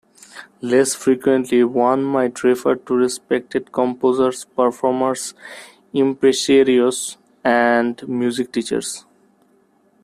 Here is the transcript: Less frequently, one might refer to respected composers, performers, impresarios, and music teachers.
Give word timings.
Less 0.61 0.95
frequently, 0.95 1.63
one 1.63 2.03
might 2.03 2.43
refer 2.43 2.73
to 2.73 2.95
respected 2.95 3.71
composers, 3.71 4.45
performers, 4.45 5.35
impresarios, 5.93 7.17
and 7.43 8.07
music 8.09 8.51
teachers. 8.51 9.05